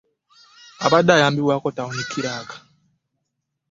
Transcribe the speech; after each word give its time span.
Abadde 0.85 1.11
ayambibwako 1.13 1.67
ttawuni 1.71 2.03
kkiraaka 2.05 2.55